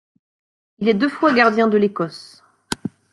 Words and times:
Il 0.79 0.89
est 0.89 0.95
deux 0.95 1.09
fois 1.09 1.31
Gardien 1.31 1.67
de 1.67 1.77
l'Écosse. 1.77 2.41